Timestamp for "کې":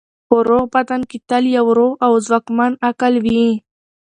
1.09-1.17